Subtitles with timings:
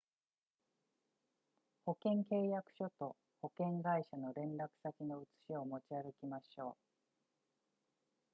[1.85, 6.77] 保険契約書と保険会社の連絡先の写しを持ち歩きましょう